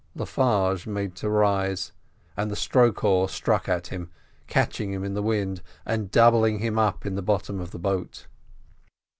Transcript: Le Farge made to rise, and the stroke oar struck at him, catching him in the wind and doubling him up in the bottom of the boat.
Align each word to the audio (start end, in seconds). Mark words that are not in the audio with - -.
Le 0.15 0.25
Farge 0.25 0.87
made 0.87 1.13
to 1.13 1.29
rise, 1.29 1.91
and 2.35 2.49
the 2.49 2.55
stroke 2.55 3.03
oar 3.03 3.29
struck 3.29 3.69
at 3.69 3.85
him, 3.89 4.09
catching 4.47 4.91
him 4.91 5.03
in 5.03 5.13
the 5.13 5.21
wind 5.21 5.61
and 5.85 6.09
doubling 6.09 6.57
him 6.57 6.79
up 6.79 7.05
in 7.05 7.13
the 7.13 7.21
bottom 7.21 7.59
of 7.61 7.69
the 7.69 7.77
boat. 7.77 8.25